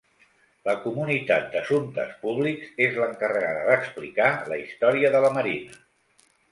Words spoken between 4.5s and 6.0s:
la història de la Marina.